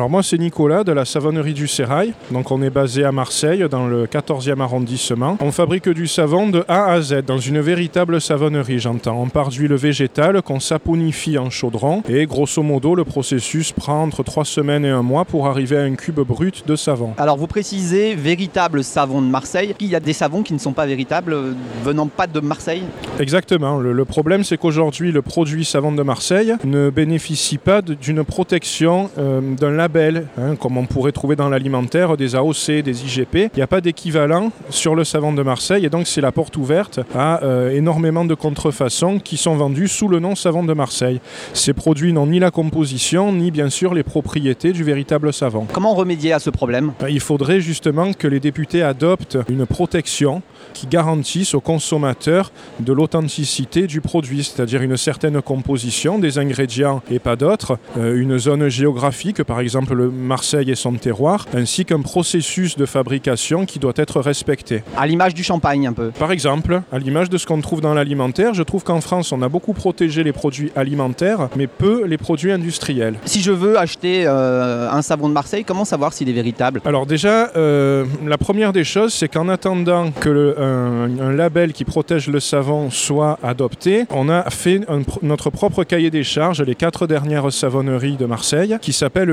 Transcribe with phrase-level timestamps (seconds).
[0.00, 2.14] Alors moi c'est Nicolas de la savonnerie du Sérail.
[2.30, 5.36] Donc on est basé à Marseille dans le 14e arrondissement.
[5.42, 9.20] On fabrique du savon de A à Z dans une véritable savonnerie j'entends.
[9.20, 14.22] On part d'huile végétale qu'on saponifie en chaudron et grosso modo le processus prend entre
[14.22, 17.12] 3 semaines et un mois pour arriver à un cube brut de savon.
[17.18, 19.74] Alors vous précisez véritable savon de Marseille.
[19.80, 21.52] Il y a des savons qui ne sont pas véritables euh,
[21.84, 22.84] venant pas de Marseille?
[23.18, 23.78] Exactement.
[23.78, 29.10] Le, le problème c'est qu'aujourd'hui le produit savon de Marseille ne bénéficie pas d'une protection
[29.18, 33.34] euh, d'un hein, comme on pourrait trouver dans l'alimentaire, des AOC, des IGP.
[33.34, 36.56] Il n'y a pas d'équivalent sur le savon de Marseille et donc c'est la porte
[36.56, 41.20] ouverte à euh, énormément de contrefaçons qui sont vendus sous le nom savon de Marseille.
[41.54, 45.66] Ces produits n'ont ni la composition ni bien sûr les propriétés du véritable savon.
[45.72, 46.92] Comment remédier à ce problème?
[47.00, 50.42] Ben, Il faudrait justement que les députés adoptent une protection
[50.74, 57.18] qui garantisse aux consommateurs de l'authenticité du produit, c'est-à-dire une certaine composition des ingrédients et
[57.18, 62.00] pas d'autres, euh, une zone géographique, par exemple le Marseille et son terroir, ainsi qu'un
[62.02, 64.82] processus de fabrication qui doit être respecté.
[64.96, 66.10] À l'image du champagne un peu.
[66.10, 69.42] Par exemple, à l'image de ce qu'on trouve dans l'alimentaire, je trouve qu'en France, on
[69.42, 73.14] a beaucoup protégé les produits alimentaires, mais peu les produits industriels.
[73.24, 76.80] Si je veux acheter euh, un savon de Marseille, comment savoir s'il est véritable?
[76.84, 81.72] Alors déjà, euh, la première des choses, c'est qu'en attendant que le- un, un label
[81.72, 86.62] qui protège le savon soit adopté, on a fait un notre propre cahier des charges,
[86.62, 89.30] les quatre dernières savonneries de Marseille, qui s'appelle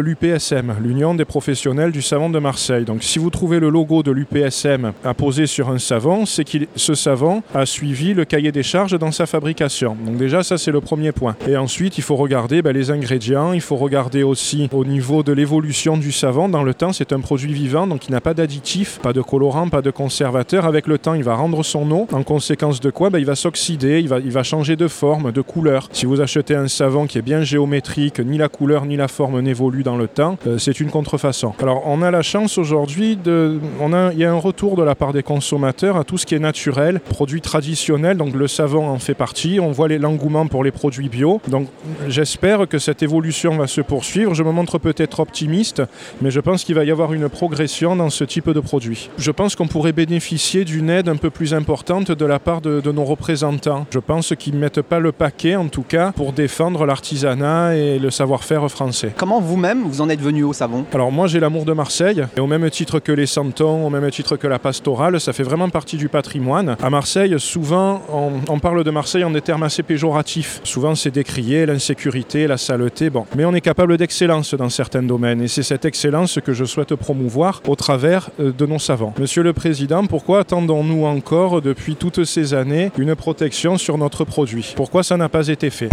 [0.82, 2.86] l'Union des professionnels du savon de Marseille.
[2.86, 6.94] Donc si vous trouvez le logo de l'UPSM apposé sur un savon, c'est que ce
[6.94, 9.98] savon a suivi le cahier des charges dans sa fabrication.
[10.06, 11.36] Donc déjà, ça c'est le premier point.
[11.48, 15.32] Et ensuite, il faut regarder ben, les ingrédients, il faut regarder aussi au niveau de
[15.34, 16.50] l'évolution du savon.
[16.50, 19.70] Dans le temps, c'est un produit vivant, donc il n'a pas d'additif, pas de colorant,
[19.70, 20.66] pas de conservateur.
[20.66, 22.08] Avec le temps, il va rendre son eau.
[22.12, 25.90] En conséquence de quoi ben, Il va s'oxyder, il va changer de forme, de couleur.
[25.92, 29.42] Si vous achetez un savon qui est bien géométrique, ni la couleur ni la forme
[29.42, 31.54] n'évoluent dans le temps, euh, c'est une contrefaçon.
[31.62, 33.60] Alors, on a la chance aujourd'hui de...
[33.80, 36.26] On a, il y a un retour de la part des consommateurs à tout ce
[36.26, 39.60] qui est naturel, produits traditionnels, donc le savon en fait partie.
[39.60, 41.42] On voit l'engouement pour les produits bio.
[41.48, 41.68] Donc,
[42.08, 44.34] j'espère que cette évolution va se poursuivre.
[44.34, 45.82] Je me montre peut-être optimiste,
[46.22, 49.10] mais je pense qu'il va y avoir une progression dans ce type de produit.
[49.18, 52.82] Je pense qu'on pourrait bénéficier d'une aide un peu plus importante de la part de,
[52.82, 53.86] de nos représentants.
[53.92, 58.00] Je pense qu'ils ne mettent pas le paquet, en tout cas, pour défendre l'artisanat et
[58.00, 59.14] le savoir-faire français.
[59.16, 62.40] Comment vous-même vous en êtes venu au savon Alors moi j'ai l'amour de Marseille, et
[62.40, 65.70] au même titre que les santons, au même titre que la pastorale, ça fait vraiment
[65.70, 66.76] partie du patrimoine.
[66.82, 70.62] À Marseille, souvent, on, on parle de Marseille en des termes assez péjoratifs.
[70.64, 73.26] Souvent c'est décrié, l'insécurité, la saleté, bon.
[73.36, 76.96] Mais on est capable d'excellence dans certains domaines, et c'est cette excellence que je souhaite
[76.96, 79.14] promouvoir au travers euh, de nos savants.
[79.20, 84.74] Monsieur le Président, pourquoi attendons-nous encore, depuis toutes ces années, une protection sur notre produit?
[84.76, 85.90] Pourquoi ça n'a pas été fait?